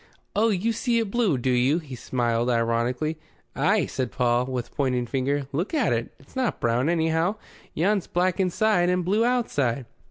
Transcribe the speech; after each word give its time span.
"Oh, 0.35 0.49
you 0.49 0.73
see 0.73 0.97
it 0.97 1.11
blue, 1.11 1.37
do 1.37 1.51
you?" 1.51 1.77
He 1.77 1.93
smiled 1.93 2.49
ironically. 2.49 3.19
"Ay," 3.55 3.85
said 3.85 4.11
Paul, 4.11 4.47
with 4.47 4.73
pointing 4.75 5.05
finger. 5.05 5.45
"Look 5.51 5.75
at 5.75 5.93
it. 5.93 6.11
It's 6.17 6.35
not 6.35 6.59
brown, 6.59 6.89
anyhow. 6.89 7.35
Yon's 7.75 8.07
black 8.07 8.39
inside 8.39 8.89
and 8.89 9.05
blue 9.05 9.23
outside." 9.23 9.85